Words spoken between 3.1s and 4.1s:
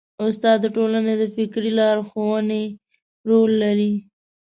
رول لري.